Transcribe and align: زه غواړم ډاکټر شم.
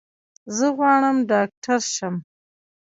زه 0.55 0.65
غواړم 0.77 1.17
ډاکټر 1.29 1.79
شم. 1.95 2.15